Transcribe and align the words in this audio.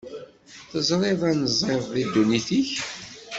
Teẓriḍ 0.71 1.21
anziḍ 1.31 1.83
di 1.93 2.03
ddunit-ik? 2.07 2.71